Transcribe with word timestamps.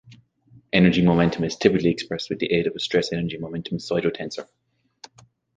Energy-momentum 0.73 1.43
is 1.43 1.55
typically 1.55 1.91
expressed 1.91 2.31
with 2.31 2.39
the 2.39 2.51
aid 2.51 2.65
of 2.65 2.75
a 2.75 2.79
stress-energy-momentum 2.79 3.77
pseudotensor. 3.77 4.47